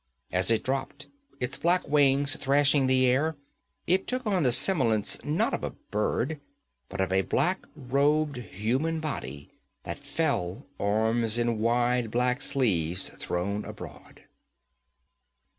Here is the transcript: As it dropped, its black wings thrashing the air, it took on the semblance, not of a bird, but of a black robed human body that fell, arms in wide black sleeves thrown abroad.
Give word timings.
As 0.31 0.49
it 0.49 0.63
dropped, 0.63 1.05
its 1.39 1.57
black 1.57 1.87
wings 1.87 2.35
thrashing 2.35 2.87
the 2.87 3.05
air, 3.05 3.37
it 3.85 4.07
took 4.07 4.25
on 4.25 4.41
the 4.41 4.51
semblance, 4.51 5.23
not 5.23 5.53
of 5.53 5.63
a 5.63 5.69
bird, 5.91 6.39
but 6.89 6.99
of 6.99 7.13
a 7.13 7.21
black 7.21 7.59
robed 7.75 8.37
human 8.37 8.99
body 8.99 9.51
that 9.83 9.99
fell, 9.99 10.65
arms 10.79 11.37
in 11.37 11.59
wide 11.59 12.09
black 12.09 12.41
sleeves 12.41 13.09
thrown 13.09 13.63
abroad. 13.63 14.23